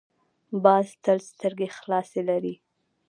باز 0.63 0.87
تل 1.03 1.17
سترګې 1.29 1.67
خلاصې 1.77 2.21
لري 2.29 2.55